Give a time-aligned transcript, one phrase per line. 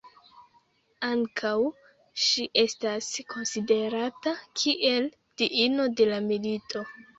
[1.07, 1.51] Ankaŭ
[2.29, 5.09] ŝi estas konsiderata kiel
[5.45, 6.87] diino de la milito.